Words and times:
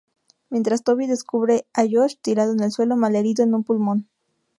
Mientras 0.49 0.81
Toby 0.83 1.05
descubre 1.05 1.67
a 1.75 1.83
Josh 1.83 2.15
tirado 2.19 2.53
en 2.53 2.61
el 2.63 2.71
suelo, 2.71 2.95
malherido 2.97 3.43
en 3.45 3.53
un 3.53 3.63
pulmón. 3.63 4.09